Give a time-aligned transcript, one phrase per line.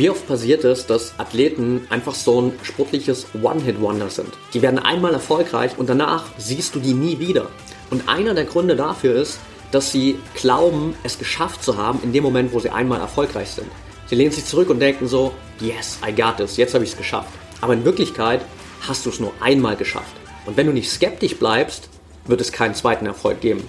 [0.00, 4.30] Wie oft passiert es, dass Athleten einfach so ein sportliches One-Hit-Wonder sind?
[4.54, 7.50] Die werden einmal erfolgreich und danach siehst du die nie wieder.
[7.90, 9.38] Und einer der Gründe dafür ist,
[9.72, 13.66] dass sie glauben, es geschafft zu haben in dem Moment, wo sie einmal erfolgreich sind.
[14.06, 16.96] Sie lehnen sich zurück und denken so, yes, I got this, jetzt habe ich es
[16.96, 17.34] geschafft.
[17.60, 18.40] Aber in Wirklichkeit
[18.88, 20.16] hast du es nur einmal geschafft.
[20.46, 21.90] Und wenn du nicht skeptisch bleibst,
[22.24, 23.68] wird es keinen zweiten Erfolg geben.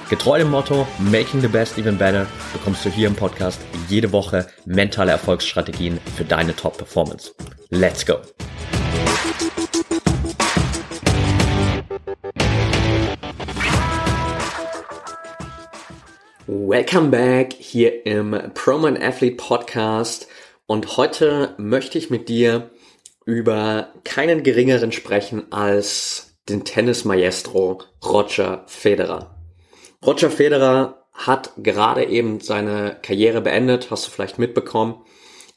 [0.11, 4.45] Getreu dem Motto Making the Best Even Better bekommst du hier im Podcast jede Woche
[4.65, 7.33] mentale Erfolgsstrategien für deine Top-Performance.
[7.69, 8.15] Let's go!
[16.45, 20.27] Welcome back hier im Proman Athlete Podcast
[20.65, 22.69] und heute möchte ich mit dir
[23.25, 29.30] über keinen geringeren sprechen als den Tennis Maestro Roger Federer.
[30.05, 34.95] Roger Federer hat gerade eben seine Karriere beendet, hast du vielleicht mitbekommen.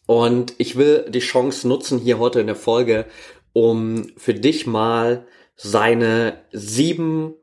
[0.06, 3.06] Und ich will die Chance nutzen hier heute in der Folge,
[3.54, 7.34] um für dich mal seine sieben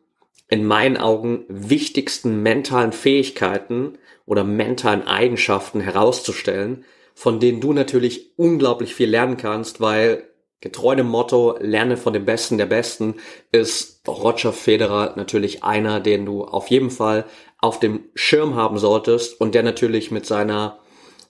[0.47, 6.83] in meinen Augen wichtigsten mentalen Fähigkeiten oder mentalen Eigenschaften herauszustellen,
[7.15, 10.30] von denen du natürlich unglaublich viel lernen kannst, weil
[10.61, 13.15] Getreu dem Motto, lerne von dem Besten der Besten,
[13.51, 17.25] ist Roger Federer natürlich einer, den du auf jeden Fall
[17.57, 20.79] auf dem Schirm haben solltest und der natürlich mit seiner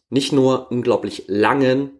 [0.09, 1.91] nicht nur unglaublich langen,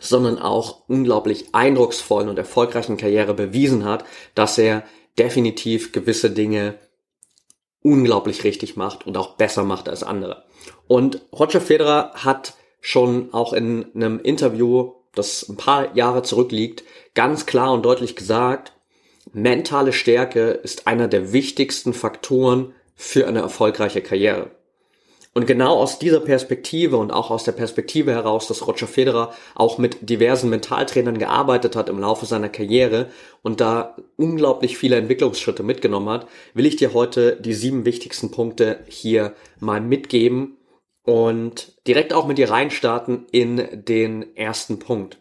[0.00, 4.82] sondern auch unglaublich eindrucksvollen und erfolgreichen Karriere bewiesen hat, dass er
[5.18, 6.78] definitiv gewisse Dinge
[7.82, 10.44] unglaublich richtig macht und auch besser macht als andere.
[10.88, 16.84] Und Roger Federer hat schon auch in einem Interview das ein paar Jahre zurückliegt,
[17.14, 18.72] ganz klar und deutlich gesagt,
[19.32, 24.50] mentale Stärke ist einer der wichtigsten Faktoren für eine erfolgreiche Karriere.
[25.34, 29.78] Und genau aus dieser Perspektive und auch aus der Perspektive heraus, dass Roger Federer auch
[29.78, 33.08] mit diversen Mentaltrainern gearbeitet hat im Laufe seiner Karriere
[33.40, 38.80] und da unglaublich viele Entwicklungsschritte mitgenommen hat, will ich dir heute die sieben wichtigsten Punkte
[38.88, 40.58] hier mal mitgeben,
[41.04, 45.18] und direkt auch mit dir reinstarten in den ersten Punkt.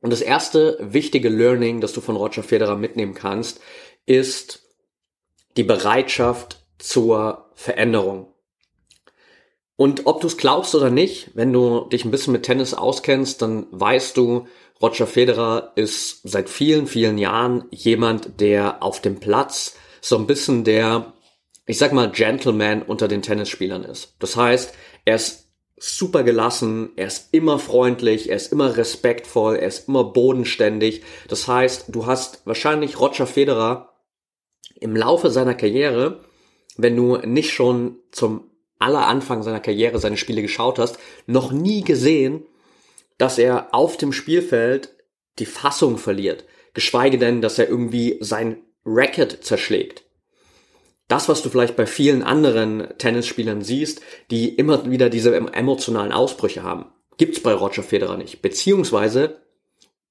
[0.00, 3.60] Und das erste wichtige Learning, das du von Roger Federer mitnehmen kannst,
[4.04, 4.62] ist
[5.56, 8.32] die Bereitschaft zur Veränderung.
[9.76, 13.42] Und ob du es glaubst oder nicht, wenn du dich ein bisschen mit Tennis auskennst,
[13.42, 14.46] dann weißt du,
[14.80, 20.64] Roger Federer ist seit vielen, vielen Jahren jemand, der auf dem Platz so ein bisschen
[20.64, 21.12] der,
[21.66, 24.16] ich sag mal, Gentleman unter den Tennisspielern ist.
[24.18, 24.74] Das heißt,
[25.04, 30.04] er ist super gelassen, er ist immer freundlich, er ist immer respektvoll, er ist immer
[30.04, 31.02] bodenständig.
[31.28, 33.92] Das heißt, du hast wahrscheinlich Roger Federer
[34.78, 36.24] im Laufe seiner Karriere,
[36.76, 41.82] wenn du nicht schon zum aller Anfang seiner Karriere seine Spiele geschaut hast, noch nie
[41.82, 42.46] gesehen,
[43.18, 44.94] dass er auf dem Spielfeld
[45.38, 46.44] die Fassung verliert.
[46.74, 50.04] Geschweige denn, dass er irgendwie sein Racket zerschlägt
[51.08, 56.62] das, was du vielleicht bei vielen anderen Tennisspielern siehst, die immer wieder diese emotionalen Ausbrüche
[56.62, 56.86] haben,
[57.18, 58.42] gibt's bei Roger Federer nicht.
[58.42, 59.42] Beziehungsweise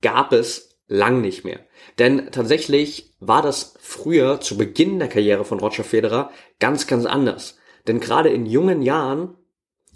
[0.02, 1.60] gab es lang nicht mehr.
[2.00, 7.58] Denn tatsächlich war das früher zu Beginn der Karriere von Roger Federer ganz, ganz anders.
[7.88, 9.36] Denn gerade in jungen Jahren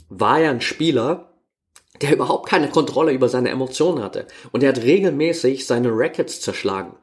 [0.10, 1.34] war er ein Spieler,
[2.02, 4.28] der überhaupt keine Kontrolle über seine Emotionen hatte.
[4.52, 6.96] Und er hat regelmäßig seine Rackets zerschlagen.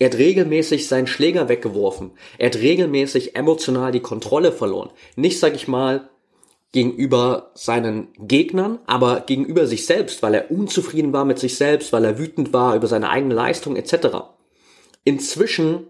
[0.00, 2.12] Er hat regelmäßig seinen Schläger weggeworfen.
[2.38, 4.88] Er hat regelmäßig emotional die Kontrolle verloren.
[5.14, 6.08] Nicht, sag ich mal,
[6.72, 12.06] gegenüber seinen Gegnern, aber gegenüber sich selbst, weil er unzufrieden war mit sich selbst, weil
[12.06, 14.16] er wütend war über seine eigene Leistung etc.
[15.04, 15.86] Inzwischen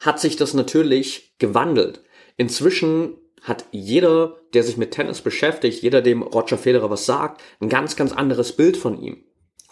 [0.00, 2.02] hat sich das natürlich gewandelt.
[2.36, 7.68] Inzwischen hat jeder, der sich mit Tennis beschäftigt, jeder, dem Roger Federer was sagt, ein
[7.68, 9.22] ganz, ganz anderes Bild von ihm.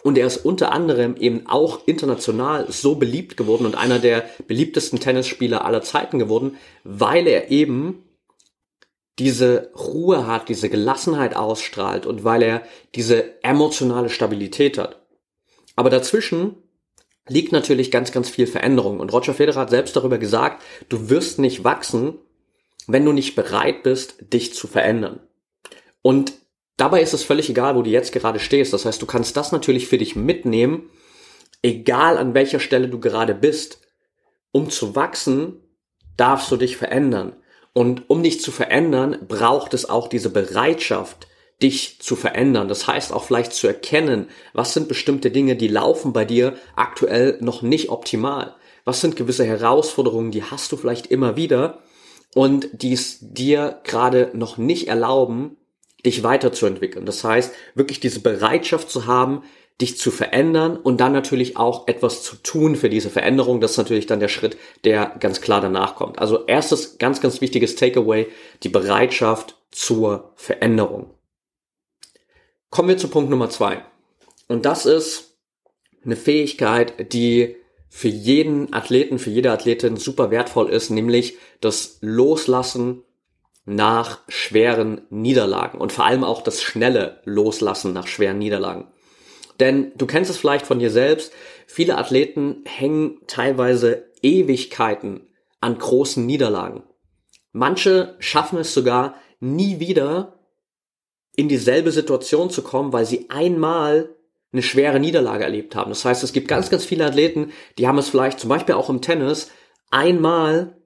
[0.02, 4.99] Und er ist unter anderem eben auch international so beliebt geworden und einer der beliebtesten
[4.99, 8.05] Tennisspieler aller Zeiten geworden, weil er eben
[9.19, 12.62] diese Ruhe hat, diese Gelassenheit ausstrahlt und weil er
[12.94, 15.02] diese emotionale Stabilität hat.
[15.76, 16.56] Aber dazwischen
[17.29, 18.99] liegt natürlich ganz, ganz viel Veränderung.
[18.99, 22.19] Und Roger Federer hat selbst darüber gesagt, du wirst nicht wachsen,
[22.87, 25.20] wenn du nicht bereit bist, dich zu verändern.
[26.02, 26.32] Und
[26.81, 28.73] dabei ist es völlig egal, wo du jetzt gerade stehst.
[28.73, 30.91] Das heißt, du kannst das natürlich für dich mitnehmen,
[31.62, 33.81] egal an welcher Stelle du gerade bist.
[34.53, 35.61] Um zu wachsen,
[36.17, 37.37] darfst du dich verändern.
[37.73, 41.29] Und um dich zu verändern, braucht es auch diese Bereitschaft,
[41.62, 42.69] dich zu verändern.
[42.69, 47.38] Das heißt auch vielleicht zu erkennen, was sind bestimmte Dinge, die laufen bei dir aktuell
[47.41, 48.56] noch nicht optimal.
[48.85, 51.83] Was sind gewisse Herausforderungen, die hast du vielleicht immer wieder
[52.35, 55.56] und die es dir gerade noch nicht erlauben,
[56.05, 57.06] dich weiterzuentwickeln.
[57.06, 59.43] Das heißt, wirklich diese Bereitschaft zu haben,
[59.81, 63.61] dich zu verändern und dann natürlich auch etwas zu tun für diese Veränderung.
[63.61, 66.19] Das ist natürlich dann der Schritt, der ganz klar danach kommt.
[66.19, 68.29] Also erstes ganz, ganz wichtiges Takeaway,
[68.62, 71.14] die Bereitschaft zur Veränderung.
[72.70, 73.82] Kommen wir zu Punkt Nummer zwei.
[74.49, 75.38] Und das ist
[76.05, 77.56] eine Fähigkeit, die
[77.88, 83.02] für jeden Athleten, für jede Athletin super wertvoll ist, nämlich das Loslassen
[83.65, 88.89] nach schweren Niederlagen und vor allem auch das schnelle Loslassen nach schweren Niederlagen.
[89.61, 91.33] Denn du kennst es vielleicht von dir selbst,
[91.67, 95.29] viele Athleten hängen teilweise Ewigkeiten
[95.61, 96.83] an großen Niederlagen.
[97.53, 100.41] Manche schaffen es sogar nie wieder
[101.37, 104.15] in dieselbe Situation zu kommen, weil sie einmal
[104.53, 105.91] eine schwere Niederlage erlebt haben.
[105.91, 108.91] Das heißt, es gibt ganz, ganz viele Athleten, die haben es vielleicht zum Beispiel auch
[108.91, 109.51] im Tennis
[109.91, 110.80] einmal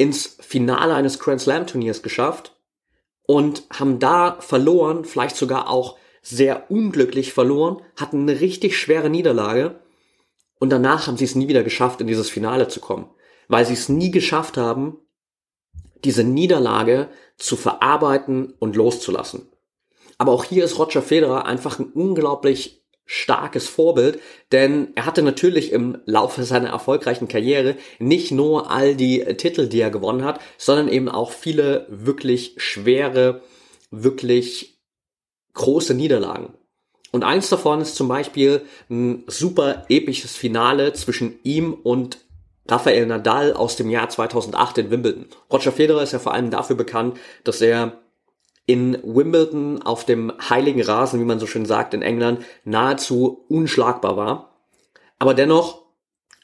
[0.00, 2.56] ins Finale eines Grand Slam Turniers geschafft
[3.26, 9.78] und haben da verloren, vielleicht sogar auch sehr unglücklich verloren, hatten eine richtig schwere Niederlage
[10.58, 13.10] und danach haben sie es nie wieder geschafft, in dieses Finale zu kommen,
[13.48, 14.96] weil sie es nie geschafft haben,
[16.02, 19.50] diese Niederlage zu verarbeiten und loszulassen.
[20.16, 22.79] Aber auch hier ist Roger Federer einfach ein unglaublich
[23.12, 24.20] starkes Vorbild,
[24.52, 29.80] denn er hatte natürlich im Laufe seiner erfolgreichen Karriere nicht nur all die Titel, die
[29.80, 33.42] er gewonnen hat, sondern eben auch viele wirklich schwere,
[33.90, 34.78] wirklich
[35.54, 36.54] große Niederlagen.
[37.10, 42.18] Und eins davon ist zum Beispiel ein super episches Finale zwischen ihm und
[42.68, 45.26] Rafael Nadal aus dem Jahr 2008 in Wimbledon.
[45.52, 47.98] Roger Federer ist ja vor allem dafür bekannt, dass er
[48.70, 54.16] in Wimbledon auf dem heiligen Rasen, wie man so schön sagt in England, nahezu unschlagbar
[54.16, 54.54] war.
[55.18, 55.82] Aber dennoch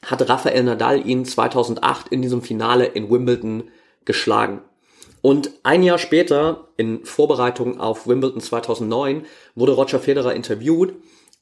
[0.05, 3.69] hat Rafael Nadal ihn 2008 in diesem Finale in Wimbledon
[4.03, 4.61] geschlagen.
[5.21, 9.25] Und ein Jahr später, in Vorbereitung auf Wimbledon 2009,
[9.55, 10.95] wurde Roger Federer interviewt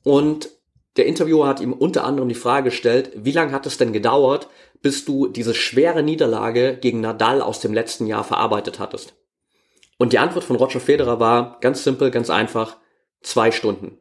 [0.04, 0.52] und
[0.98, 4.50] der Interviewer hat ihm unter anderem die Frage gestellt, wie lange hat es denn gedauert,
[4.84, 9.16] bis du diese schwere Niederlage gegen Nadal aus dem letzten Jahr verarbeitet hattest?
[9.98, 12.78] Und die Antwort von Roger Federer war ganz simpel, ganz einfach,
[13.22, 13.98] zwei Stunden.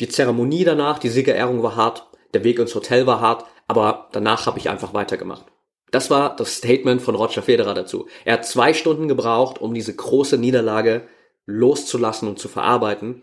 [0.00, 4.46] Die Zeremonie danach, die Siegerehrung war hart, der Weg ins Hotel war hart, aber danach
[4.46, 5.46] habe ich einfach weitergemacht.
[5.90, 8.06] Das war das Statement von Roger Federer dazu.
[8.24, 11.08] Er hat zwei Stunden gebraucht, um diese große Niederlage
[11.46, 13.22] loszulassen und zu verarbeiten,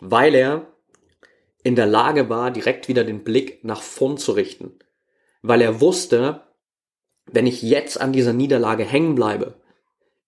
[0.00, 0.66] weil er
[1.62, 4.78] in der Lage war, direkt wieder den Blick nach vorn zu richten.
[5.42, 6.42] Weil er wusste,
[7.26, 9.60] wenn ich jetzt an dieser Niederlage hängen bleibe,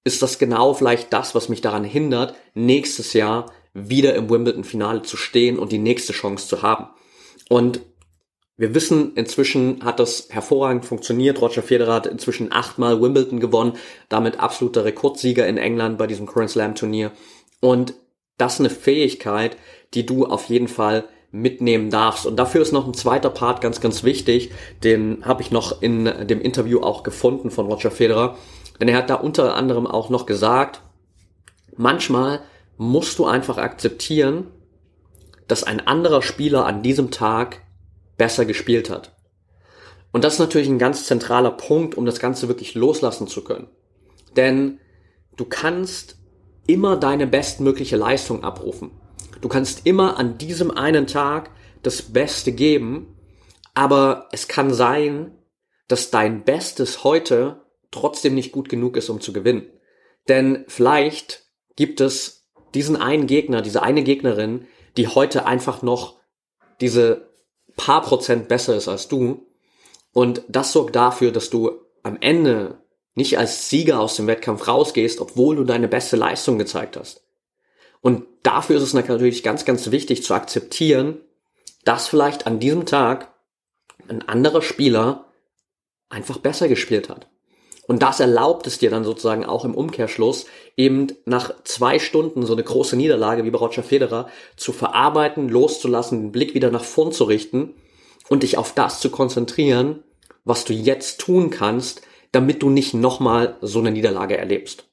[0.05, 5.17] ist das genau vielleicht das, was mich daran hindert, nächstes Jahr wieder im Wimbledon-Finale zu
[5.17, 6.89] stehen und die nächste Chance zu haben.
[7.49, 7.81] Und
[8.57, 11.41] wir wissen, inzwischen hat das hervorragend funktioniert.
[11.41, 13.75] Roger Federer hat inzwischen achtmal Wimbledon gewonnen,
[14.09, 17.13] damit absoluter Rekordsieger in England bei diesem Grand Slam Turnier.
[17.61, 17.95] Und
[18.37, 19.57] das ist eine Fähigkeit,
[19.95, 22.27] die du auf jeden Fall mitnehmen darfst.
[22.27, 24.51] Und dafür ist noch ein zweiter Part ganz, ganz wichtig.
[24.83, 28.37] Den habe ich noch in dem Interview auch gefunden von Roger Federer.
[28.81, 30.83] Denn er hat da unter anderem auch noch gesagt,
[31.77, 32.41] manchmal
[32.77, 34.47] musst du einfach akzeptieren,
[35.49, 37.63] dass ein anderer Spieler an diesem Tag
[38.17, 39.13] besser gespielt hat.
[40.13, 43.69] Und das ist natürlich ein ganz zentraler Punkt, um das Ganze wirklich loslassen zu können.
[44.37, 44.81] Denn
[45.37, 46.17] du kannst
[46.67, 48.91] immer deine bestmögliche Leistung abrufen.
[49.41, 51.51] Du kannst immer an diesem einen Tag
[51.83, 53.17] das Beste geben,
[53.75, 55.33] aber es kann sein,
[55.87, 59.71] dass dein Bestes heute trotzdem nicht gut genug ist, um zu gewinnen.
[60.29, 61.45] Denn vielleicht
[61.77, 64.67] gibt es diesen einen Gegner, diese eine Gegnerin,
[64.97, 66.19] die heute einfach noch
[66.81, 67.29] diese
[67.77, 69.47] paar Prozent besser ist als du.
[70.13, 71.71] Und das sorgt dafür, dass du
[72.03, 72.79] am Ende
[73.15, 77.25] nicht als Sieger aus dem Wettkampf rausgehst, obwohl du deine beste Leistung gezeigt hast.
[78.01, 81.21] Und dafür ist es natürlich ganz, ganz wichtig zu akzeptieren,
[81.85, 83.35] dass vielleicht an diesem Tag
[84.09, 85.33] ein anderer Spieler
[86.09, 87.29] einfach besser gespielt hat.
[87.89, 90.45] Und das erlaubt es dir dann sozusagen auch im Umkehrschluss,
[90.77, 96.21] eben nach zwei Stunden so eine große Niederlage wie bei Roger Federer zu verarbeiten, loszulassen,
[96.21, 97.75] den Blick wieder nach vorn zu richten
[98.29, 100.05] und dich auf das zu konzentrieren,
[100.45, 104.85] was du jetzt tun kannst, damit du nicht nochmal so eine Niederlage erlebst.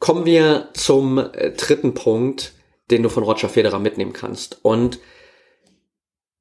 [0.00, 2.52] Kommen wir zum äh, dritten Punkt,
[2.90, 4.58] den du von Roger Federer mitnehmen kannst.
[4.62, 4.98] Und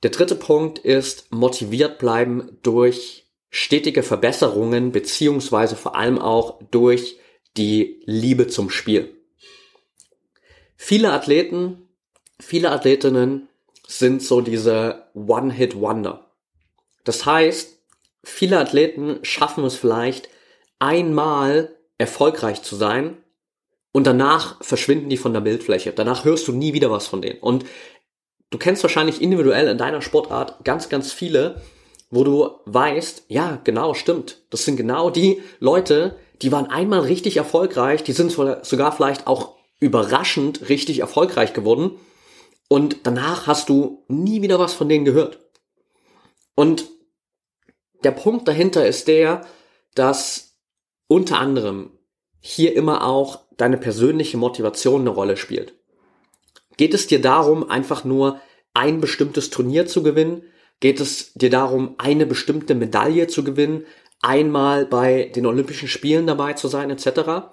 [0.04, 7.18] der dritte Punkt ist motiviert bleiben durch stetige Verbesserungen beziehungsweise vor allem auch durch
[7.58, 9.16] die Liebe zum Spiel.
[10.76, 11.90] Viele Athleten,
[12.40, 13.50] viele Athletinnen
[13.88, 16.32] sind so diese One-Hit-Wonder.
[17.04, 17.80] Das heißt,
[18.24, 20.30] viele Athleten schaffen es vielleicht
[20.78, 23.18] einmal erfolgreich zu sein
[23.92, 25.92] und danach verschwinden die von der Bildfläche.
[25.92, 27.40] Danach hörst du nie wieder was von denen.
[27.40, 27.66] Und
[28.52, 31.62] du kennst wahrscheinlich individuell in deiner Sportart ganz, ganz viele,
[32.10, 34.42] wo du weißt, ja, genau, stimmt.
[34.50, 39.56] Das sind genau die Leute, die waren einmal richtig erfolgreich, die sind sogar vielleicht auch
[39.80, 42.00] überraschend richtig erfolgreich geworden
[42.68, 45.40] und danach hast du nie wieder was von denen gehört.
[46.56, 46.90] Und
[48.04, 49.46] der Punkt dahinter ist der,
[49.96, 50.56] dass
[51.08, 51.92] unter anderem
[52.40, 55.74] hier immer auch deine persönliche Motivation eine Rolle spielt.
[56.78, 58.40] Geht es dir darum, einfach nur
[58.74, 60.44] ein bestimmtes Turnier zu gewinnen?
[60.80, 63.86] Geht es dir darum, eine bestimmte Medaille zu gewinnen?
[64.22, 67.52] Einmal bei den Olympischen Spielen dabei zu sein, etc.?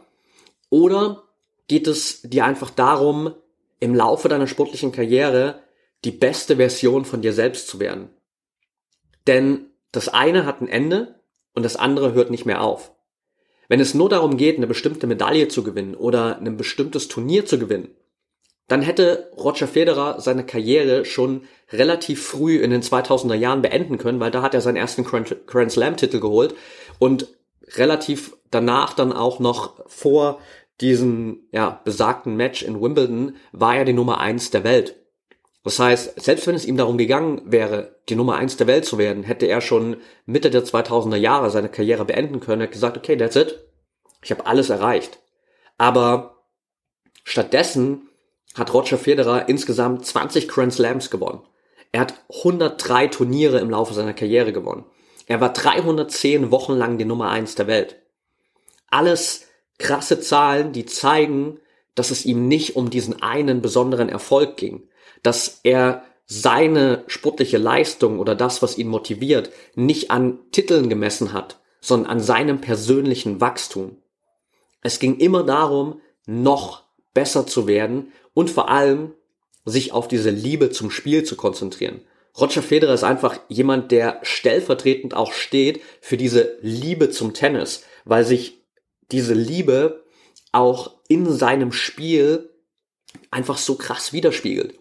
[0.71, 1.25] Oder
[1.69, 3.35] geht es dir einfach darum,
[3.81, 5.61] im Laufe deiner sportlichen Karriere
[6.05, 8.11] die beste Version von dir selbst zu werden?
[9.27, 11.21] Denn das eine hat ein Ende
[11.55, 12.93] und das andere hört nicht mehr auf.
[13.69, 17.59] Wenn es nur darum geht, eine bestimmte Medaille zu gewinnen oder ein bestimmtes Turnier zu
[17.59, 17.89] gewinnen,
[18.69, 24.21] dann hätte Roger Federer seine Karriere schon relativ früh in den 2000er Jahren beenden können,
[24.21, 26.55] weil da hat er seinen ersten Grand Slam Titel geholt
[26.99, 27.29] und
[27.75, 30.41] relativ danach dann auch noch vor
[30.81, 34.97] diesem ja, besagten Match in Wimbledon war er die Nummer eins der Welt.
[35.65, 38.99] Das heißt, selbst wenn es ihm darum gegangen wäre, die Nummer eins der Welt zu
[38.99, 42.97] werden, hätte er schon Mitte der 2000er Jahre seine Karriere beenden können, er hat gesagt,
[42.97, 43.59] okay, that's it.
[44.23, 45.19] Ich habe alles erreicht.
[45.77, 46.45] Aber
[47.25, 48.09] stattdessen
[48.57, 51.43] hat Roger Federer insgesamt 20 Grand Slams gewonnen.
[51.93, 54.85] Er hat 103 Turniere im Laufe seiner Karriere gewonnen.
[55.27, 57.97] Er war 310 Wochen lang die Nummer eins der Welt.
[58.91, 59.47] Alles
[59.79, 61.59] krasse Zahlen, die zeigen,
[61.95, 64.89] dass es ihm nicht um diesen einen besonderen Erfolg ging,
[65.23, 71.61] dass er seine sportliche Leistung oder das, was ihn motiviert, nicht an Titeln gemessen hat,
[71.81, 73.97] sondern an seinem persönlichen Wachstum.
[74.83, 76.83] Es ging immer darum, noch
[77.15, 79.15] besser zu werden und vor allem
[79.65, 82.03] sich auf diese Liebe zum Spiel zu konzentrieren.
[82.39, 88.27] Roger Federer ist einfach jemand, der stellvertretend auch steht für diese Liebe zum Tennis, weil
[88.27, 88.59] sich
[89.11, 90.05] diese Liebe
[90.53, 92.51] auch in seinem Spiel
[93.31, 94.79] einfach so krass widerspiegelt.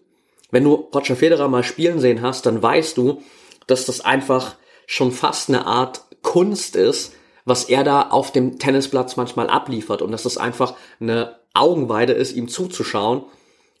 [0.50, 3.22] Wenn du Roger Federer mal spielen sehen hast, dann weißt du,
[3.66, 7.14] dass das einfach schon fast eine Art Kunst ist,
[7.46, 12.36] was er da auf dem Tennisplatz manchmal abliefert und dass das einfach eine Augenweide ist,
[12.36, 13.24] ihm zuzuschauen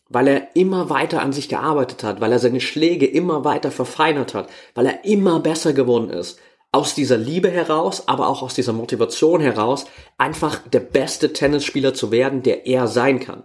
[0.08, 4.34] weil er immer weiter an sich gearbeitet hat, weil er seine Schläge immer weiter verfeinert
[4.34, 6.38] hat, weil er immer besser geworden ist.
[6.72, 9.86] Aus dieser Liebe heraus, aber auch aus dieser Motivation heraus,
[10.18, 13.44] einfach der beste Tennisspieler zu werden, der er sein kann.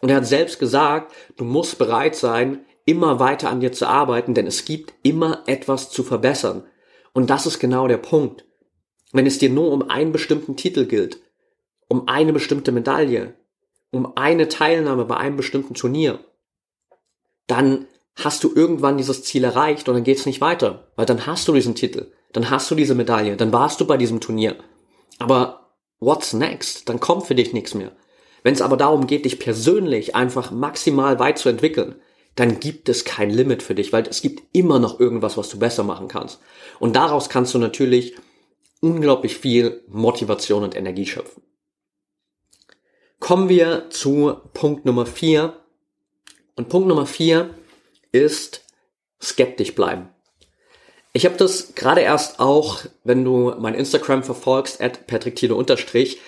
[0.00, 4.34] Und er hat selbst gesagt, du musst bereit sein, immer weiter an dir zu arbeiten,
[4.34, 6.64] denn es gibt immer etwas zu verbessern.
[7.12, 8.44] Und das ist genau der Punkt.
[9.12, 11.20] Wenn es dir nur um einen bestimmten Titel gilt,
[11.88, 13.34] um eine bestimmte Medaille,
[13.94, 16.18] um eine Teilnahme bei einem bestimmten Turnier,
[17.46, 17.86] dann
[18.16, 21.52] hast du irgendwann dieses Ziel erreicht und dann geht's nicht weiter, weil dann hast du
[21.52, 24.56] diesen Titel, dann hast du diese Medaille, dann warst du bei diesem Turnier.
[25.18, 25.70] Aber
[26.00, 26.88] what's next?
[26.88, 27.92] Dann kommt für dich nichts mehr.
[28.42, 31.96] Wenn es aber darum geht, dich persönlich einfach maximal weit zu entwickeln,
[32.34, 35.58] dann gibt es kein Limit für dich, weil es gibt immer noch irgendwas, was du
[35.58, 36.40] besser machen kannst.
[36.80, 38.16] Und daraus kannst du natürlich
[38.80, 41.42] unglaublich viel Motivation und Energie schöpfen.
[43.24, 45.54] Kommen wir zu Punkt Nummer vier.
[46.56, 47.54] Und Punkt Nummer vier
[48.12, 48.66] ist
[49.18, 50.10] skeptisch bleiben.
[51.14, 55.10] Ich habe das gerade erst auch, wenn du mein Instagram verfolgst, at
[55.52, 56.20] unterstrich,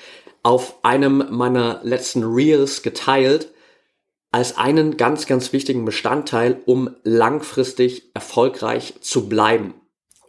[0.43, 3.53] auf einem meiner letzten Reels geteilt,
[4.33, 9.75] als einen ganz, ganz wichtigen Bestandteil, um langfristig erfolgreich zu bleiben.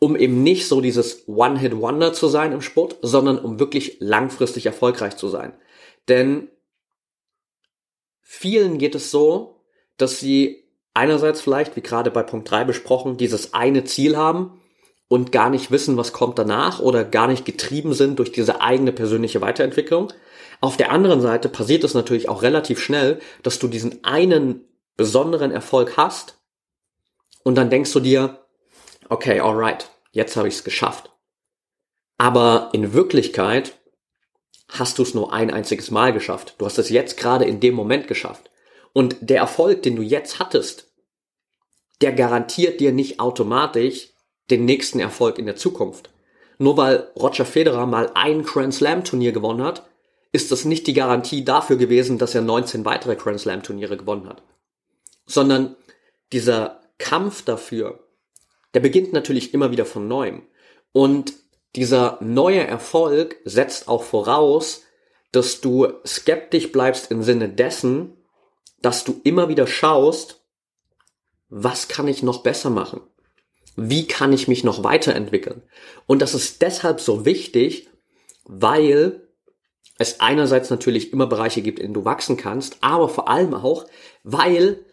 [0.01, 5.15] Um eben nicht so dieses One-Hit-Wonder zu sein im Sport, sondern um wirklich langfristig erfolgreich
[5.15, 5.53] zu sein.
[6.09, 6.49] Denn
[8.29, 9.61] Vielen geht es so,
[9.95, 14.59] dass sie einerseits vielleicht, wie gerade bei Punkt 3 besprochen, dieses eine Ziel haben
[15.07, 18.91] und gar nicht wissen, was kommt danach oder gar nicht getrieben sind durch diese eigene
[18.91, 20.11] persönliche Weiterentwicklung.
[20.59, 24.65] Auf der anderen Seite passiert es natürlich auch relativ schnell, dass du diesen einen
[24.97, 26.37] besonderen Erfolg hast
[27.43, 28.45] und dann denkst du dir,
[29.07, 31.11] okay, alright, jetzt habe ich es geschafft.
[32.17, 33.76] Aber in Wirklichkeit
[34.67, 36.55] hast du es nur ein einziges Mal geschafft.
[36.57, 38.49] Du hast es jetzt gerade in dem Moment geschafft.
[38.93, 40.91] Und der Erfolg, den du jetzt hattest,
[42.01, 44.09] der garantiert dir nicht automatisch
[44.49, 46.09] den nächsten Erfolg in der Zukunft.
[46.57, 49.87] Nur weil Roger Federer mal ein Grand Slam Turnier gewonnen hat,
[50.31, 54.27] ist das nicht die Garantie dafür gewesen, dass er 19 weitere Grand Slam Turniere gewonnen
[54.27, 54.41] hat.
[55.25, 55.75] Sondern
[56.31, 57.99] dieser Kampf dafür,
[58.73, 60.43] der beginnt natürlich immer wieder von neuem.
[60.91, 61.33] Und
[61.75, 64.83] dieser neue Erfolg setzt auch voraus,
[65.31, 68.13] dass du skeptisch bleibst im Sinne dessen,
[68.81, 70.41] dass du immer wieder schaust,
[71.49, 73.01] was kann ich noch besser machen?
[73.75, 75.61] Wie kann ich mich noch weiterentwickeln?
[76.07, 77.89] Und das ist deshalb so wichtig,
[78.45, 79.27] weil
[79.99, 83.85] es einerseits natürlich immer Bereiche gibt, in denen du wachsen kannst, aber vor allem auch,
[84.23, 84.85] weil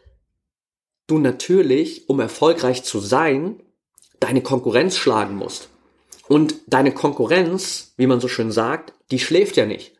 [1.07, 3.63] du natürlich, um erfolgreich zu sein,
[4.21, 5.69] deine Konkurrenz schlagen musst.
[6.29, 9.93] Und deine Konkurrenz, wie man so schön sagt, die schläft ja nicht.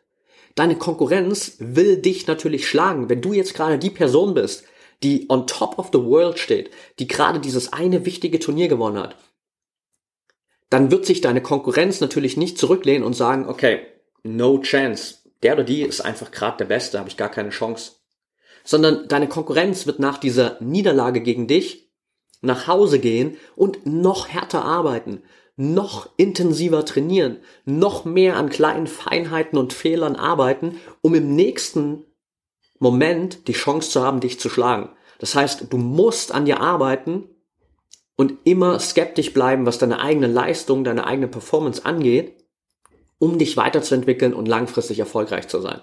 [0.55, 3.09] Deine Konkurrenz will dich natürlich schlagen.
[3.09, 4.63] Wenn du jetzt gerade die Person bist,
[5.03, 9.17] die on top of the world steht, die gerade dieses eine wichtige Turnier gewonnen hat,
[10.69, 13.81] dann wird sich deine Konkurrenz natürlich nicht zurücklehnen und sagen, okay,
[14.23, 15.17] no chance.
[15.43, 17.93] Der oder die ist einfach gerade der Beste, habe ich gar keine Chance.
[18.63, 21.85] Sondern deine Konkurrenz wird nach dieser Niederlage gegen dich
[22.41, 25.23] nach Hause gehen und noch härter arbeiten,
[25.57, 32.05] noch intensiver trainieren, noch mehr an kleinen Feinheiten und Fehlern arbeiten, um im nächsten
[32.79, 34.89] Moment die Chance zu haben, dich zu schlagen.
[35.19, 37.29] Das heißt, du musst an dir arbeiten
[38.17, 42.33] und immer skeptisch bleiben, was deine eigene Leistung, deine eigene Performance angeht,
[43.17, 45.79] um dich weiterzuentwickeln und langfristig erfolgreich zu sein.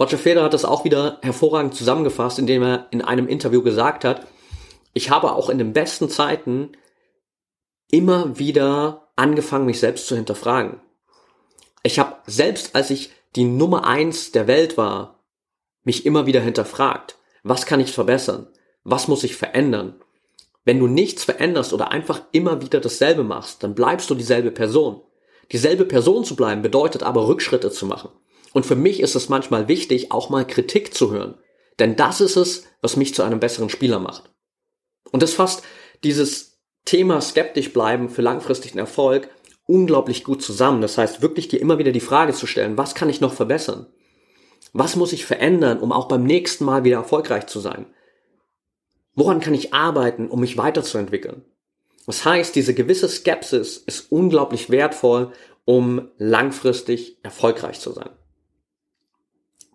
[0.00, 4.26] Roger Federer hat das auch wieder hervorragend zusammengefasst, indem er in einem Interview gesagt hat,
[4.94, 6.72] ich habe auch in den besten Zeiten
[7.92, 10.80] immer wieder angefangen, mich selbst zu hinterfragen.
[11.84, 15.20] Ich habe selbst, als ich die Nummer eins der Welt war,
[15.84, 17.18] mich immer wieder hinterfragt.
[17.44, 18.48] Was kann ich verbessern?
[18.82, 20.00] Was muss ich verändern?
[20.64, 25.02] Wenn du nichts veränderst oder einfach immer wieder dasselbe machst, dann bleibst du dieselbe Person.
[25.50, 28.10] Dieselbe Person zu bleiben bedeutet aber Rückschritte zu machen.
[28.52, 31.34] Und für mich ist es manchmal wichtig, auch mal Kritik zu hören.
[31.78, 34.30] Denn das ist es, was mich zu einem besseren Spieler macht.
[35.10, 35.62] Und das fasst
[36.04, 36.51] dieses
[36.84, 39.28] Thema skeptisch bleiben für langfristigen Erfolg
[39.66, 40.82] unglaublich gut zusammen.
[40.82, 43.86] Das heißt, wirklich dir immer wieder die Frage zu stellen, was kann ich noch verbessern?
[44.72, 47.86] Was muss ich verändern, um auch beim nächsten Mal wieder erfolgreich zu sein?
[49.14, 51.44] Woran kann ich arbeiten, um mich weiterzuentwickeln?
[52.06, 55.32] Das heißt, diese gewisse Skepsis ist unglaublich wertvoll,
[55.64, 58.10] um langfristig erfolgreich zu sein.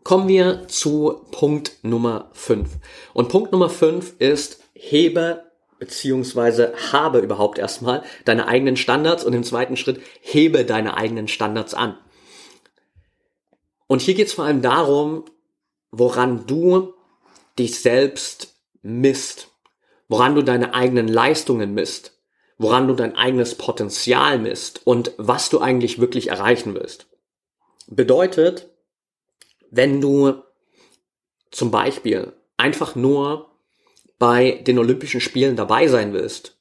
[0.04, 2.70] Kommen wir zu Punkt Nummer 5.
[3.14, 5.47] Und Punkt Nummer 5 ist, hebe
[5.80, 11.74] beziehungsweise habe überhaupt erstmal deine eigenen Standards und im zweiten Schritt hebe deine eigenen Standards
[11.74, 11.98] an.
[13.88, 15.26] Und hier geht es vor allem darum,
[15.92, 16.94] woran du
[17.58, 19.50] dich selbst misst,
[20.08, 22.18] woran du deine eigenen Leistungen misst,
[22.58, 27.08] woran du dein eigenes Potenzial misst und was du eigentlich wirklich erreichen willst.
[27.88, 28.70] Bedeutet,
[29.70, 30.44] wenn du
[31.52, 33.47] zum Beispiel einfach nur
[34.20, 36.58] bei den Olympischen Spielen dabei sein willst,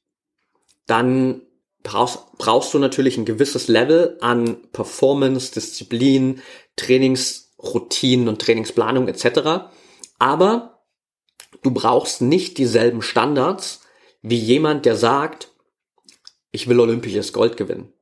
[0.87, 1.43] dann
[1.83, 6.43] brauchst, brauchst du natürlich ein gewisses Level an Performance, Disziplin,
[6.77, 9.71] Trainingsroutinen und Trainingsplanung etc.
[10.19, 10.83] Aber
[11.63, 13.81] du brauchst nicht dieselben Standards
[14.23, 15.53] wie jemand, der sagt,
[16.51, 17.93] ich will olympisches Gold gewinnen.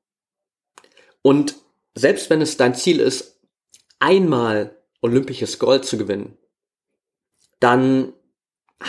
[1.21, 1.57] Und
[1.95, 3.41] selbst wenn es dein Ziel ist,
[3.99, 6.39] einmal olympisches Gold zu gewinnen,
[7.61, 8.15] dann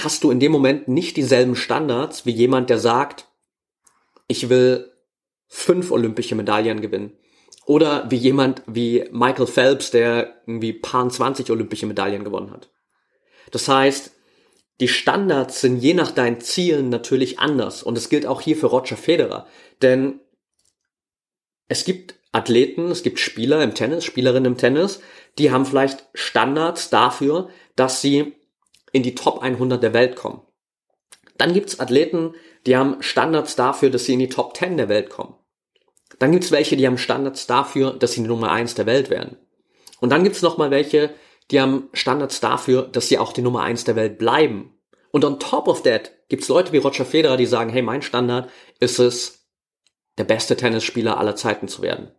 [0.04, 3.28] hast du in dem Moment nicht dieselben Standards wie jemand, der sagt,
[4.28, 4.92] ich will
[5.48, 7.14] fünf olympische Medaillen gewinnen.
[7.66, 12.70] Oder wie jemand wie Michael Phelps, der irgendwie paar 20 olympische Medaillen gewonnen hat.
[13.52, 14.12] Das heißt,
[14.82, 17.82] die Standards sind je nach deinen Zielen natürlich anders.
[17.82, 19.48] Und es gilt auch hier für Roger Federer.
[19.82, 20.20] Denn
[21.68, 25.00] es gibt Athleten, es gibt Spieler im Tennis, Spielerinnen im Tennis,
[25.38, 28.34] die haben vielleicht Standards dafür, dass sie
[28.96, 30.42] in die Top 100 der Welt kommen.
[31.38, 32.34] Dann gibt's Athleten,
[32.66, 35.36] die haben Standards dafür, dass sie in die Top 10 der Welt kommen.
[36.18, 39.36] Dann gibt's welche, die haben Standards dafür, dass sie die Nummer 1 der Welt werden.
[40.00, 41.14] Und dann gibt's noch mal welche,
[41.52, 44.80] die haben Standards dafür, dass sie auch die Nummer 1 der Welt bleiben.
[45.12, 48.50] Und on top of that gibt's Leute wie Roger Federer, die sagen, hey, mein Standard
[48.80, 49.46] ist es,
[50.18, 52.12] der beste Tennisspieler aller Zeiten zu werden.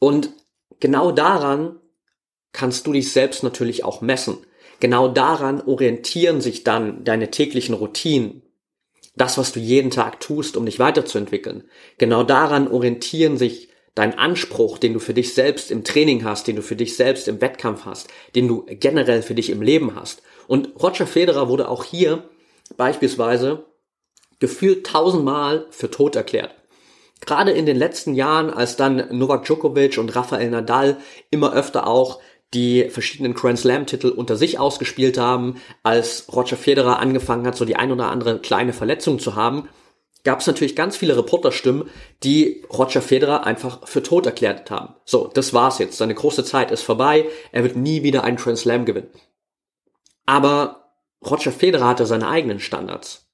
[0.00, 0.30] Und
[0.80, 1.78] genau daran
[2.50, 4.38] kannst du dich selbst natürlich auch messen.
[4.80, 8.42] Genau daran orientieren sich dann deine täglichen Routinen.
[9.14, 11.64] Das, was du jeden Tag tust, um dich weiterzuentwickeln.
[11.98, 16.56] Genau daran orientieren sich dein Anspruch, den du für dich selbst im Training hast, den
[16.56, 20.22] du für dich selbst im Wettkampf hast, den du generell für dich im Leben hast.
[20.46, 22.28] Und Roger Federer wurde auch hier
[22.76, 23.66] beispielsweise
[24.38, 26.54] gefühlt tausendmal für tot erklärt.
[27.20, 30.96] Gerade in den letzten Jahren, als dann Novak Djokovic und Rafael Nadal
[31.30, 32.20] immer öfter auch
[32.54, 37.64] die verschiedenen Grand Slam Titel unter sich ausgespielt haben, als Roger Federer angefangen hat, so
[37.64, 39.68] die ein oder andere kleine Verletzung zu haben,
[40.24, 41.88] gab es natürlich ganz viele Reporterstimmen,
[42.22, 44.94] die Roger Federer einfach für tot erklärt haben.
[45.04, 45.96] So, das war's jetzt.
[45.96, 47.26] Seine große Zeit ist vorbei.
[47.52, 49.10] Er wird nie wieder einen Grand Slam gewinnen.
[50.26, 50.92] Aber
[51.24, 53.30] Roger Federer hatte seine eigenen Standards.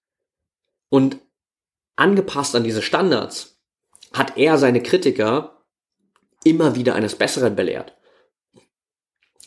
[0.88, 1.18] Und
[1.96, 3.58] angepasst an diese Standards
[4.12, 5.62] hat er seine Kritiker
[6.44, 7.95] immer wieder eines Besseren belehrt.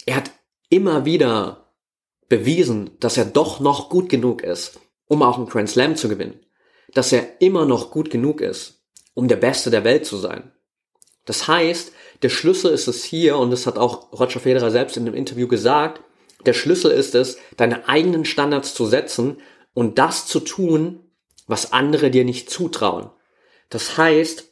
[0.10, 0.32] Er hat
[0.70, 1.72] immer wieder
[2.28, 6.40] bewiesen, dass er doch noch gut genug ist, um auch einen Grand Slam zu gewinnen
[6.94, 10.52] dass er immer noch gut genug ist, um der Beste der Welt zu sein.
[11.26, 11.92] Das heißt,
[12.22, 15.48] der Schlüssel ist es hier, und das hat auch Roger Federer selbst in dem Interview
[15.48, 16.02] gesagt,
[16.46, 19.38] der Schlüssel ist es, deine eigenen Standards zu setzen
[19.74, 21.02] und das zu tun,
[21.48, 23.10] was andere dir nicht zutrauen.
[23.70, 24.52] Das heißt,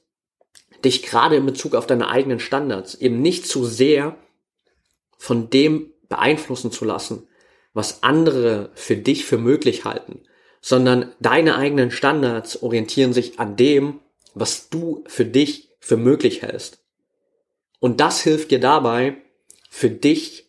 [0.84, 4.18] dich gerade in Bezug auf deine eigenen Standards eben nicht zu sehr
[5.18, 7.28] von dem beeinflussen zu lassen,
[7.74, 10.22] was andere für dich für möglich halten,
[10.62, 14.00] sondern deine eigenen Standards orientieren sich an dem,
[14.34, 16.84] was du für dich für möglich hältst.
[17.80, 19.18] Und das hilft dir dabei,
[19.70, 20.48] für dich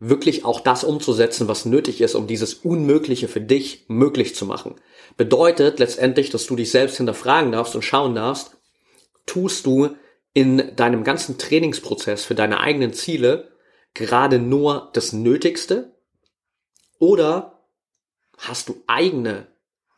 [0.00, 4.76] wirklich auch das umzusetzen, was nötig ist, um dieses Unmögliche für dich möglich zu machen.
[5.16, 8.56] Bedeutet letztendlich, dass du dich selbst hinterfragen darfst und schauen darfst,
[9.26, 9.96] tust du
[10.38, 13.50] in deinem ganzen Trainingsprozess für deine eigenen Ziele
[13.92, 15.96] gerade nur das Nötigste
[17.00, 17.64] oder
[18.36, 19.48] hast du eigene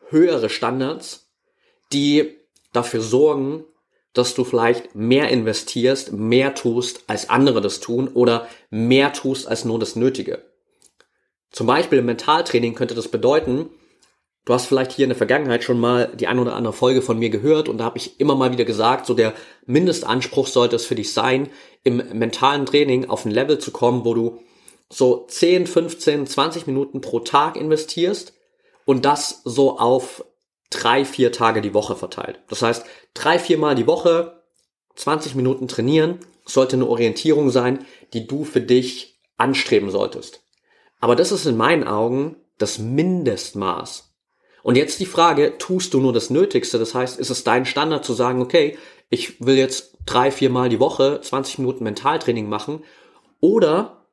[0.08, 1.30] höhere Standards,
[1.92, 2.38] die
[2.72, 3.64] dafür sorgen,
[4.14, 9.66] dass du vielleicht mehr investierst, mehr tust, als andere das tun oder mehr tust als
[9.66, 10.42] nur das Nötige.
[11.50, 13.68] Zum Beispiel im Mentaltraining könnte das bedeuten,
[14.44, 17.18] du hast vielleicht hier in der Vergangenheit schon mal die ein oder andere Folge von
[17.18, 19.34] mir gehört und da habe ich immer mal wieder gesagt, so der
[19.66, 21.48] Mindestanspruch sollte es für dich sein,
[21.84, 24.40] im mentalen Training auf ein Level zu kommen, wo du
[24.88, 28.34] so 10, 15, 20 Minuten pro Tag investierst
[28.84, 30.24] und das so auf
[30.70, 32.40] drei, vier Tage die Woche verteilt.
[32.48, 34.42] Das heißt, drei, viermal die Woche
[34.96, 40.42] 20 Minuten trainieren sollte eine Orientierung sein, die du für dich anstreben solltest.
[41.00, 44.09] Aber das ist in meinen Augen das Mindestmaß.
[44.62, 46.78] Und jetzt die Frage, tust du nur das Nötigste?
[46.78, 48.76] Das heißt, ist es dein Standard zu sagen, okay,
[49.08, 52.82] ich will jetzt drei, viermal die Woche 20 Minuten Mentaltraining machen?
[53.40, 54.04] Oder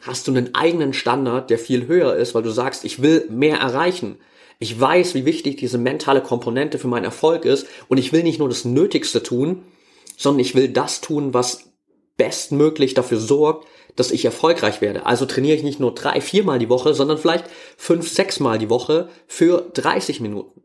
[0.00, 3.58] hast du einen eigenen Standard, der viel höher ist, weil du sagst, ich will mehr
[3.58, 4.18] erreichen.
[4.58, 8.38] Ich weiß, wie wichtig diese mentale Komponente für meinen Erfolg ist und ich will nicht
[8.38, 9.62] nur das Nötigste tun,
[10.16, 11.70] sondern ich will das tun, was
[12.16, 13.66] bestmöglich dafür sorgt,
[14.00, 15.04] dass ich erfolgreich werde.
[15.04, 17.44] Also trainiere ich nicht nur drei, viermal die Woche, sondern vielleicht
[17.76, 20.62] fünf, sechsmal die Woche für 30 Minuten.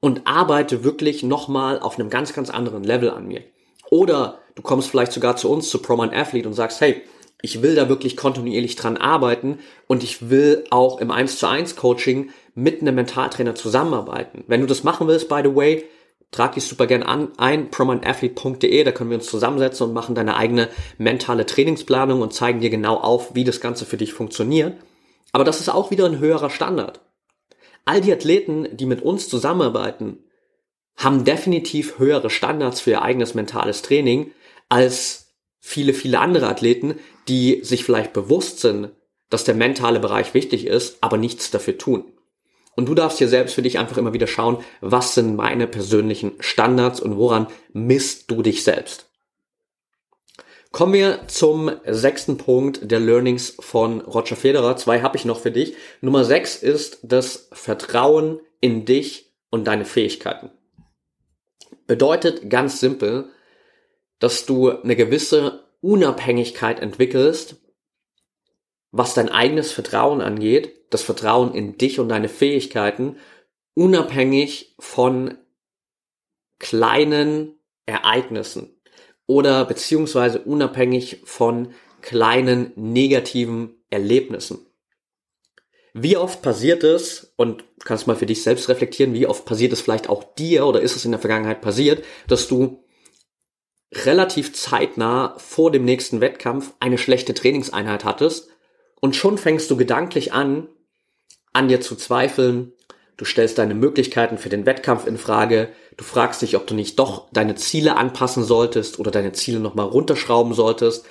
[0.00, 3.42] Und arbeite wirklich nochmal auf einem ganz, ganz anderen Level an mir.
[3.90, 7.02] Oder du kommst vielleicht sogar zu uns, zu ProMan Athlete und sagst, hey,
[7.42, 11.74] ich will da wirklich kontinuierlich dran arbeiten und ich will auch im 1 zu 1
[11.74, 14.44] Coaching mit einem Mentaltrainer zusammenarbeiten.
[14.46, 15.84] Wenn du das machen willst, by the way,
[16.30, 20.36] trag dich super gern an, ein, promanathlete.de, da können wir uns zusammensetzen und machen deine
[20.36, 24.76] eigene mentale Trainingsplanung und zeigen dir genau auf, wie das Ganze für dich funktioniert.
[25.32, 27.00] Aber das ist auch wieder ein höherer Standard.
[27.84, 30.24] All die Athleten, die mit uns zusammenarbeiten,
[30.96, 34.32] haben definitiv höhere Standards für ihr eigenes mentales Training
[34.68, 38.90] als viele, viele andere Athleten, die sich vielleicht bewusst sind,
[39.30, 42.12] dass der mentale Bereich wichtig ist, aber nichts dafür tun.
[42.76, 46.32] Und du darfst hier selbst für dich einfach immer wieder schauen, was sind meine persönlichen
[46.40, 49.06] Standards und woran misst du dich selbst.
[50.72, 54.76] Kommen wir zum sechsten Punkt der Learnings von Roger Federer.
[54.76, 55.74] Zwei habe ich noch für dich.
[56.02, 60.50] Nummer sechs ist das Vertrauen in dich und deine Fähigkeiten.
[61.86, 63.30] Bedeutet ganz simpel,
[64.18, 67.56] dass du eine gewisse Unabhängigkeit entwickelst,
[68.90, 73.16] was dein eigenes Vertrauen angeht, das Vertrauen in dich und deine Fähigkeiten,
[73.74, 75.36] unabhängig von
[76.58, 78.80] kleinen Ereignissen
[79.26, 84.66] oder beziehungsweise unabhängig von kleinen negativen Erlebnissen.
[85.92, 89.80] Wie oft passiert es, und kannst mal für dich selbst reflektieren, wie oft passiert es
[89.80, 92.84] vielleicht auch dir oder ist es in der Vergangenheit passiert, dass du
[93.92, 98.50] relativ zeitnah vor dem nächsten Wettkampf eine schlechte Trainingseinheit hattest
[99.00, 100.68] und schon fängst du gedanklich an,
[101.52, 102.72] an dir zu zweifeln,
[103.16, 106.98] du stellst deine Möglichkeiten für den Wettkampf in Frage, du fragst dich, ob du nicht
[106.98, 111.06] doch deine Ziele anpassen solltest oder deine Ziele nochmal runterschrauben solltest.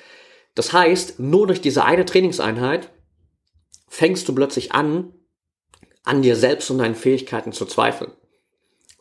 [0.53, 2.89] Das heißt, nur durch diese eine Trainingseinheit
[3.87, 5.13] fängst du plötzlich an,
[6.03, 8.11] an dir selbst und deinen Fähigkeiten zu zweifeln.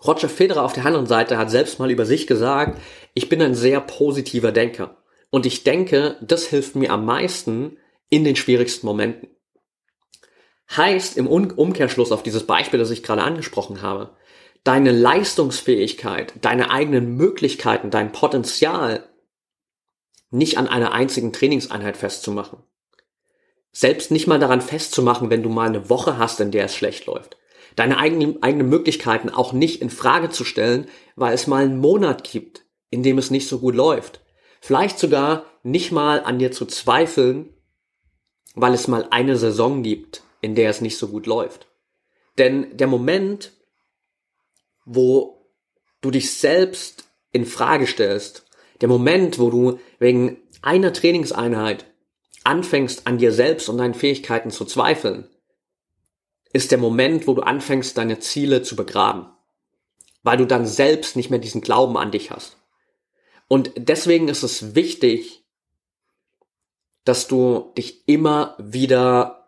[0.07, 2.81] Roger Federer auf der anderen Seite hat selbst mal über sich gesagt,
[3.15, 4.99] ich bin ein sehr positiver Denker.
[5.31, 9.29] Und ich denke, das hilft mir am meisten in den schwierigsten Momenten.
[10.77, 14.17] Heißt im Umkehrschluss auf dieses Beispiel, das ich gerade angesprochen habe,
[14.65, 19.09] deine Leistungsfähigkeit, deine eigenen Möglichkeiten, dein Potenzial
[20.31, 22.59] nicht an einer einzigen Trainingseinheit festzumachen.
[23.73, 27.07] Selbst nicht mal daran festzumachen, wenn du mal eine Woche hast, in der es schlecht
[27.07, 27.37] läuft.
[27.77, 32.25] Deine eigenen, eigenen Möglichkeiten auch nicht in Frage zu stellen, weil es mal einen Monat
[32.25, 34.21] gibt, in dem es nicht so gut läuft.
[34.61, 37.54] Vielleicht sogar nicht mal an dir zu zweifeln,
[38.55, 41.67] weil es mal eine Saison gibt, in der es nicht so gut läuft.
[42.39, 43.53] Denn der Moment,
[44.85, 45.51] wo
[46.01, 48.47] du dich selbst in Frage stellst,
[48.81, 51.87] der Moment, wo du wegen einer Trainingseinheit
[52.45, 55.29] anfängst an dir selbst und deinen Fähigkeiten zu zweifeln,
[56.53, 59.27] ist der Moment, wo du anfängst, deine Ziele zu begraben.
[60.23, 62.57] Weil du dann selbst nicht mehr diesen Glauben an dich hast.
[63.49, 65.44] Und deswegen ist es wichtig,
[67.05, 69.45] dass du dich immer wieder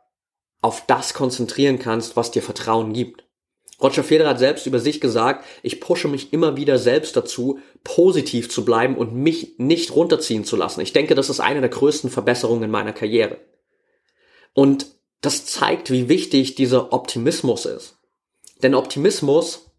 [0.60, 3.24] auf das konzentrieren kannst, was dir Vertrauen gibt.
[3.80, 8.50] Roger Federer hat selbst über sich gesagt, ich pushe mich immer wieder selbst dazu, positiv
[8.50, 10.80] zu bleiben und mich nicht runterziehen zu lassen.
[10.80, 13.38] Ich denke, das ist eine der größten Verbesserungen in meiner Karriere.
[14.54, 14.86] Und
[15.20, 17.98] das zeigt, wie wichtig dieser Optimismus ist.
[18.62, 19.70] Denn Optimismus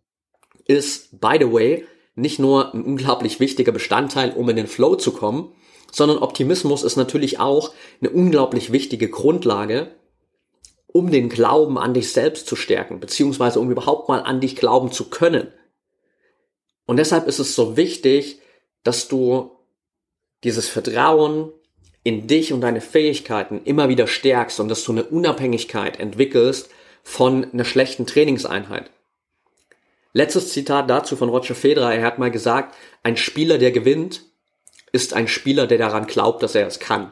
[0.65, 5.11] ist, by the way, nicht nur ein unglaublich wichtiger Bestandteil, um in den Flow zu
[5.11, 5.53] kommen,
[5.97, 9.95] sondern Optimismus ist natürlich auch eine unglaublich wichtige Grundlage,
[10.85, 14.91] um den Glauben an dich selbst zu stärken, beziehungsweise um überhaupt mal an dich glauben
[14.91, 15.51] zu können.
[16.85, 18.39] Und deshalb ist es so wichtig,
[18.83, 19.57] dass du
[20.43, 21.51] dieses Vertrauen
[22.03, 26.69] in dich und deine Fähigkeiten immer wieder stärkst und dass du eine Unabhängigkeit entwickelst
[27.01, 28.91] von einer schlechten Trainingseinheit.
[30.13, 31.95] Letztes Zitat dazu von Roger Federer.
[31.95, 34.21] Er hat mal gesagt, ein Spieler, der gewinnt,
[34.91, 37.11] ist ein Spieler, der daran glaubt, dass er es kann.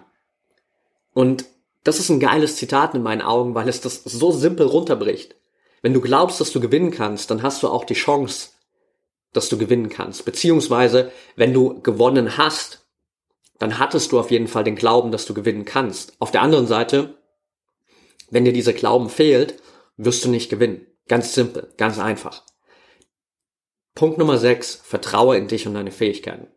[1.13, 1.45] Und
[1.83, 5.35] das ist ein geiles Zitat in meinen Augen, weil es das so simpel runterbricht.
[5.81, 8.49] Wenn du glaubst, dass du gewinnen kannst, dann hast du auch die Chance,
[9.33, 10.25] dass du gewinnen kannst.
[10.25, 12.85] Beziehungsweise, wenn du gewonnen hast,
[13.59, 16.13] dann hattest du auf jeden Fall den Glauben, dass du gewinnen kannst.
[16.19, 17.15] Auf der anderen Seite,
[18.29, 19.61] wenn dir dieser Glauben fehlt,
[19.97, 20.85] wirst du nicht gewinnen.
[21.07, 22.43] Ganz simpel, ganz einfach.
[23.93, 24.81] Punkt Nummer 6.
[24.83, 26.47] Vertraue in dich und deine Fähigkeiten.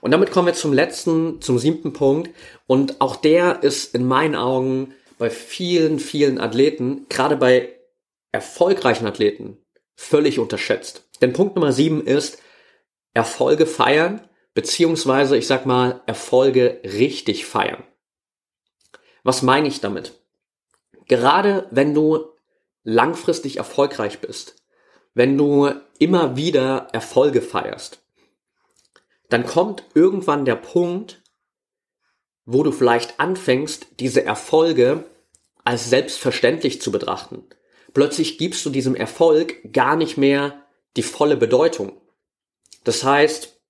[0.00, 2.30] Und damit kommen wir zum letzten, zum siebten Punkt.
[2.66, 7.76] Und auch der ist in meinen Augen bei vielen, vielen Athleten, gerade bei
[8.32, 9.58] erfolgreichen Athleten,
[9.94, 11.08] völlig unterschätzt.
[11.20, 12.38] Denn Punkt Nummer sieben ist
[13.14, 17.82] Erfolge feiern, beziehungsweise ich sag mal Erfolge richtig feiern.
[19.22, 20.20] Was meine ich damit?
[21.08, 22.26] Gerade wenn du
[22.84, 24.62] langfristig erfolgreich bist,
[25.14, 28.05] wenn du immer wieder Erfolge feierst,
[29.28, 31.22] dann kommt irgendwann der Punkt,
[32.44, 35.04] wo du vielleicht anfängst, diese Erfolge
[35.64, 37.44] als selbstverständlich zu betrachten.
[37.92, 40.62] Plötzlich gibst du diesem Erfolg gar nicht mehr
[40.96, 42.00] die volle Bedeutung.
[42.84, 43.60] Das heißt,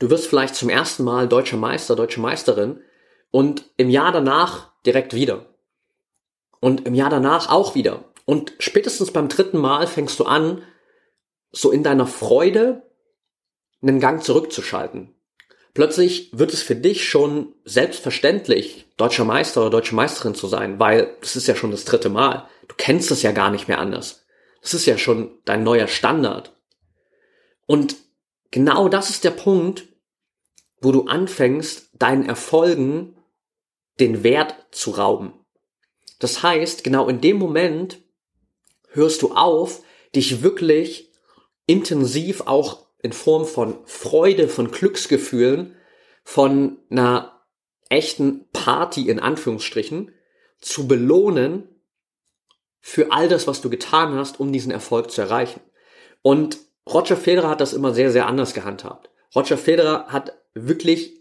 [0.00, 2.80] du wirst vielleicht zum ersten Mal deutscher Meister, deutsche Meisterin
[3.30, 5.46] und im Jahr danach direkt wieder.
[6.60, 8.04] Und im Jahr danach auch wieder.
[8.24, 10.62] Und spätestens beim dritten Mal fängst du an,
[11.52, 12.82] so in deiner Freude
[13.82, 15.14] einen Gang zurückzuschalten.
[15.74, 21.16] Plötzlich wird es für dich schon selbstverständlich, deutscher Meister oder deutsche Meisterin zu sein, weil
[21.20, 22.46] das ist ja schon das dritte Mal.
[22.68, 24.26] Du kennst es ja gar nicht mehr anders.
[24.60, 26.54] Das ist ja schon dein neuer Standard.
[27.66, 27.96] Und
[28.50, 29.88] genau das ist der Punkt,
[30.80, 33.16] wo du anfängst, deinen Erfolgen
[33.98, 35.32] den Wert zu rauben.
[36.18, 37.98] Das heißt, genau in dem Moment
[38.90, 39.82] hörst du auf,
[40.14, 41.10] dich wirklich
[41.66, 45.76] intensiv auch in Form von Freude, von Glücksgefühlen,
[46.24, 47.42] von einer
[47.88, 50.12] echten Party in Anführungsstrichen
[50.60, 51.68] zu belohnen
[52.80, 55.60] für all das, was du getan hast, um diesen Erfolg zu erreichen.
[56.22, 56.58] Und
[56.90, 59.10] Roger Federer hat das immer sehr, sehr anders gehandhabt.
[59.34, 61.20] Roger Federer hat wirklich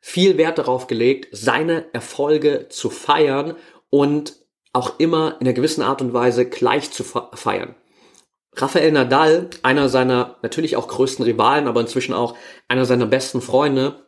[0.00, 3.56] viel Wert darauf gelegt, seine Erfolge zu feiern
[3.90, 4.36] und
[4.72, 7.74] auch immer in einer gewissen Art und Weise gleich zu feiern.
[8.54, 12.36] Rafael Nadal, einer seiner natürlich auch größten Rivalen, aber inzwischen auch
[12.68, 14.06] einer seiner besten Freunde,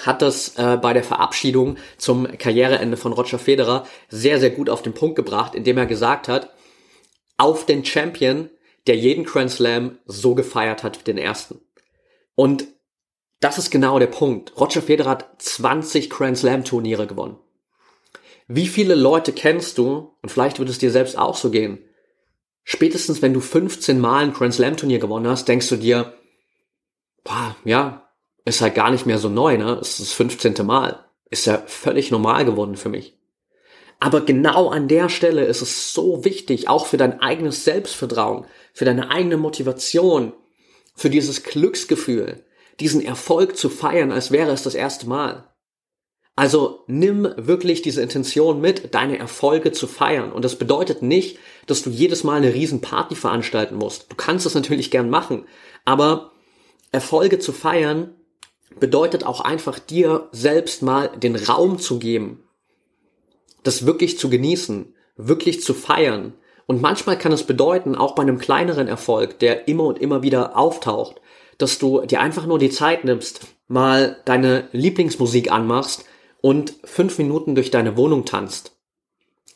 [0.00, 4.82] hat das äh, bei der Verabschiedung zum Karriereende von Roger Federer sehr, sehr gut auf
[4.82, 6.54] den Punkt gebracht, indem er gesagt hat,
[7.38, 8.50] auf den Champion,
[8.86, 11.60] der jeden Grand Slam so gefeiert hat wie den ersten.
[12.34, 12.66] Und
[13.40, 14.58] das ist genau der Punkt.
[14.58, 17.38] Roger Federer hat 20 Grand Slam Turniere gewonnen.
[18.48, 21.78] Wie viele Leute kennst du, und vielleicht wird es dir selbst auch so gehen,
[22.66, 26.12] spätestens wenn du 15 Mal ein Grand Slam Turnier gewonnen hast, denkst du dir,
[27.24, 28.10] boah, ja,
[28.44, 29.78] ist halt gar nicht mehr so neu, ne?
[29.80, 30.66] Es ist das 15.
[30.66, 31.04] Mal.
[31.30, 33.18] Ist ja völlig normal geworden für mich.
[33.98, 38.84] Aber genau an der Stelle ist es so wichtig, auch für dein eigenes Selbstvertrauen, für
[38.84, 40.34] deine eigene Motivation,
[40.94, 42.44] für dieses Glücksgefühl,
[42.78, 45.48] diesen Erfolg zu feiern, als wäre es das erste Mal.
[46.38, 50.32] Also nimm wirklich diese Intention mit, deine Erfolge zu feiern.
[50.32, 54.12] Und das bedeutet nicht, dass du jedes Mal eine riesen Party veranstalten musst.
[54.12, 55.46] Du kannst es natürlich gern machen.
[55.86, 56.32] Aber
[56.92, 58.14] Erfolge zu feiern
[58.78, 62.44] bedeutet auch einfach dir selbst mal den Raum zu geben,
[63.62, 66.34] das wirklich zu genießen, wirklich zu feiern.
[66.66, 70.54] Und manchmal kann es bedeuten, auch bei einem kleineren Erfolg, der immer und immer wieder
[70.58, 71.22] auftaucht,
[71.56, 76.04] dass du dir einfach nur die Zeit nimmst, mal deine Lieblingsmusik anmachst
[76.40, 78.72] und fünf Minuten durch deine Wohnung tanzt.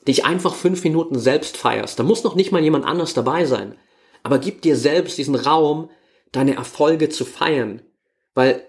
[0.06, 1.98] Dich einfach fünf Minuten selbst feierst.
[1.98, 3.76] Da muss noch nicht mal jemand anders dabei sein.
[4.22, 5.90] Aber gib dir selbst diesen Raum,
[6.32, 7.82] deine Erfolge zu feiern.
[8.34, 8.62] Weil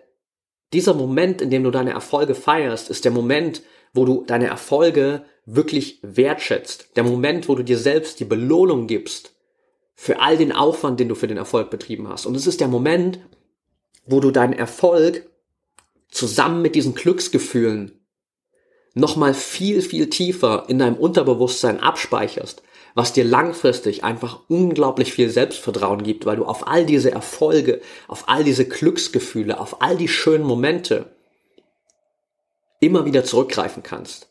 [0.74, 3.62] dieser Moment, in dem du deine Erfolge feierst, ist der Moment,
[3.94, 6.96] wo du deine Erfolge wirklich wertschätzt.
[6.96, 9.34] Der Moment, wo du dir selbst die Belohnung gibst
[9.96, 12.26] für all den Aufwand, den du für den Erfolg betrieben hast.
[12.26, 13.20] Und es ist der Moment,
[14.06, 15.30] wo du deinen Erfolg
[16.10, 18.01] zusammen mit diesen Glücksgefühlen
[18.94, 22.62] nochmal viel, viel tiefer in deinem Unterbewusstsein abspeicherst,
[22.94, 28.28] was dir langfristig einfach unglaublich viel Selbstvertrauen gibt, weil du auf all diese Erfolge, auf
[28.28, 31.16] all diese Glücksgefühle, auf all die schönen Momente
[32.80, 34.30] immer wieder zurückgreifen kannst.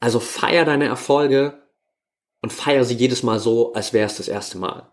[0.00, 1.62] Also feier deine Erfolge
[2.40, 4.90] und feier sie jedes Mal so, als wäre es das erste Mal.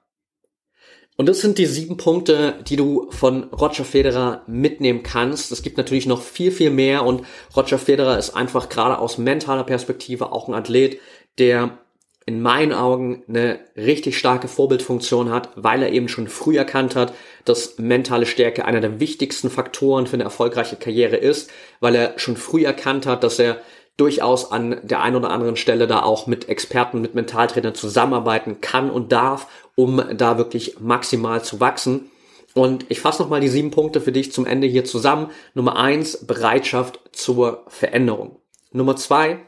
[1.17, 5.51] Und das sind die sieben Punkte, die du von Roger Federer mitnehmen kannst.
[5.51, 7.23] Es gibt natürlich noch viel, viel mehr und
[7.55, 10.99] Roger Federer ist einfach gerade aus mentaler Perspektive auch ein Athlet,
[11.37, 11.77] der
[12.25, 17.13] in meinen Augen eine richtig starke Vorbildfunktion hat, weil er eben schon früh erkannt hat,
[17.45, 22.35] dass mentale Stärke einer der wichtigsten Faktoren für eine erfolgreiche Karriere ist, weil er schon
[22.35, 23.61] früh erkannt hat, dass er
[23.97, 28.89] durchaus an der einen oder anderen Stelle da auch mit Experten, mit Mentaltrainern zusammenarbeiten kann
[28.89, 32.11] und darf, um da wirklich maximal zu wachsen.
[32.53, 35.29] Und ich fasse nochmal die sieben Punkte für dich zum Ende hier zusammen.
[35.53, 38.39] Nummer eins, Bereitschaft zur Veränderung.
[38.71, 39.39] Nummer zwei,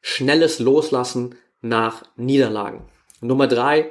[0.00, 2.84] schnelles Loslassen nach Niederlagen.
[3.20, 3.90] Nummer drei,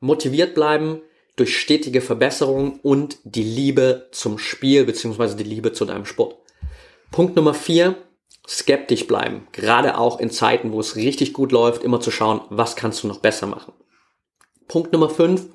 [0.00, 1.02] motiviert bleiben
[1.36, 6.36] durch stetige Verbesserung und die Liebe zum Spiel beziehungsweise die Liebe zu deinem Sport.
[7.10, 7.96] Punkt Nummer vier,
[8.46, 9.46] skeptisch bleiben.
[9.52, 13.08] Gerade auch in Zeiten, wo es richtig gut läuft, immer zu schauen, was kannst du
[13.08, 13.72] noch besser machen.
[14.68, 15.46] Punkt Nummer fünf,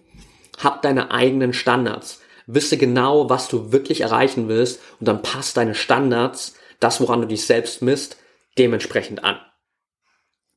[0.57, 2.21] hab deine eigenen Standards.
[2.45, 7.27] Wisse genau, was du wirklich erreichen willst und dann passt deine Standards, das woran du
[7.27, 8.17] dich selbst misst,
[8.57, 9.39] dementsprechend an.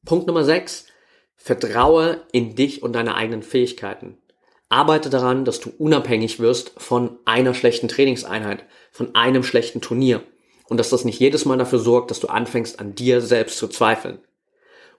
[0.05, 0.87] Punkt Nummer sechs,
[1.37, 4.19] Vertraue in dich und deine eigenen Fähigkeiten.
[4.69, 10.25] Arbeite daran, dass du unabhängig wirst von einer schlechten Trainingseinheit, von einem schlechten Turnier
[10.65, 13.69] und dass das nicht jedes Mal dafür sorgt, dass du anfängst an dir selbst zu
[13.69, 14.19] zweifeln.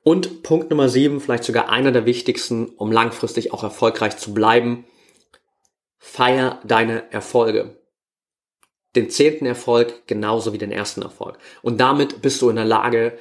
[0.08, 4.86] Und Punkt Nummer sieben, vielleicht sogar einer der wichtigsten, um langfristig auch erfolgreich zu bleiben,
[5.98, 7.82] feier deine Erfolge.
[8.96, 11.38] Den zehnten Erfolg genauso wie den ersten Erfolg.
[11.62, 13.20] Und damit bist du in der Lage,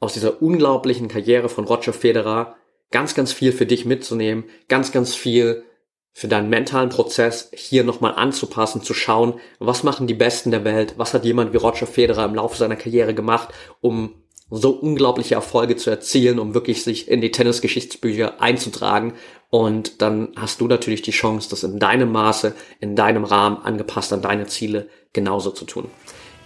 [0.00, 2.56] aus dieser unglaublichen Karriere von Roger Federer
[2.90, 5.64] ganz, ganz viel für dich mitzunehmen, ganz, ganz viel
[6.12, 10.92] für deinen mentalen Prozess hier nochmal anzupassen, zu schauen, was machen die Besten der Welt,
[10.98, 13.48] was hat jemand wie Roger Federer im Laufe seiner Karriere gemacht,
[13.80, 19.14] um so unglaubliche Erfolge zu erzielen, um wirklich sich in die Tennisgeschichtsbücher einzutragen.
[19.50, 24.12] Und dann hast du natürlich die Chance, das in deinem Maße, in deinem Rahmen, angepasst
[24.12, 25.86] an deine Ziele, genauso zu tun.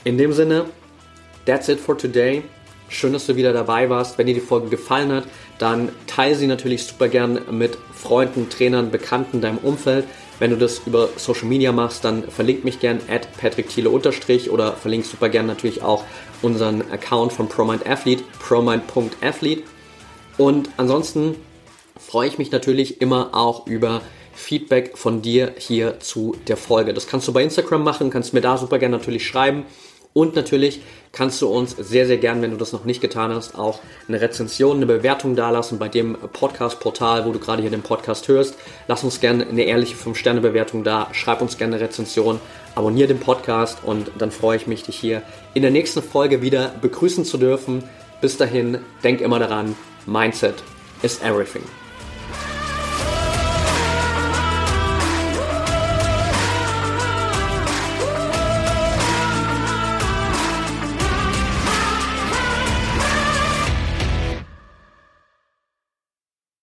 [0.05, 0.67] In dem Sinne,
[1.47, 2.43] that's it for today.
[2.89, 4.19] Schön, dass du wieder dabei warst.
[4.19, 5.25] Wenn dir die Folge gefallen hat,
[5.59, 10.05] dann teile sie natürlich super gern mit Freunden, Trainern, Bekannten, deinem Umfeld.
[10.39, 14.51] Wenn du das über Social Media machst, dann verlink mich gern at Patrick Thiele unterstrich
[14.51, 16.05] oder verlink super gern natürlich auch
[16.43, 19.63] unseren Account von ProMind Athlete, promind.athlete.
[20.39, 21.37] Und ansonsten
[21.99, 24.03] freue ich mich natürlich immer auch über
[24.35, 26.95] Feedback von dir hier zu der Folge.
[26.95, 29.65] Das kannst du bei Instagram machen, kannst mir da super gern natürlich schreiben.
[30.15, 30.83] Und natürlich
[31.13, 34.21] kannst du uns sehr, sehr gern, wenn du das noch nicht getan hast, auch eine
[34.21, 38.57] Rezension, eine Bewertung dalassen bei dem Podcast-Portal, wo du gerade hier den Podcast hörst.
[38.89, 42.41] Lass uns gerne eine ehrliche 5-Sterne-Bewertung da, schreib uns gerne eine Rezension,
[42.75, 45.23] abonniere den Podcast und dann freue ich mich, dich hier
[45.55, 47.85] in der nächsten Folge wieder begrüßen zu dürfen.
[48.21, 49.75] Bis dahin, denk immer daran,
[50.07, 50.55] Mindset
[51.03, 51.82] is everything.